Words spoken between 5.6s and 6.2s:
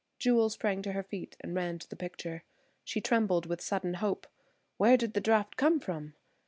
from?